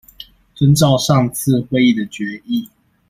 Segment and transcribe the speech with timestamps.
[0.55, 2.67] 遵照上次會議的決議